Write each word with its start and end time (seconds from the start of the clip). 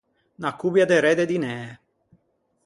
Unna 0.37 0.51
cobbia 0.63 0.87
de 0.91 0.97
re 1.05 1.11
de 1.19 1.25
dinæ. 1.31 1.53